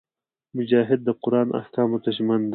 مجاهد 0.57 0.99
د 1.03 1.09
قران 1.23 1.47
احکامو 1.59 1.97
ته 2.03 2.09
ژمن 2.17 2.39
وي. 2.43 2.49